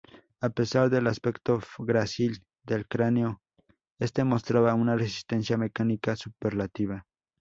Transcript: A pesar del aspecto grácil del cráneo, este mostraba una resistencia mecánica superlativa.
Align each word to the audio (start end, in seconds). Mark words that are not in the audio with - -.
A 0.39 0.49
pesar 0.49 0.89
del 0.89 1.05
aspecto 1.05 1.59
grácil 1.77 2.43
del 2.63 2.87
cráneo, 2.87 3.39
este 3.99 4.23
mostraba 4.23 4.73
una 4.73 4.95
resistencia 4.95 5.57
mecánica 5.57 6.15
superlativa. 6.15 7.05